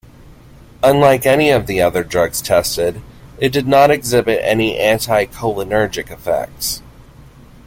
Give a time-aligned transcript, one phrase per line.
[0.81, 3.03] Unlike any of the other drugs tested,
[3.37, 6.81] it did not exhibit any anticholinergic effects.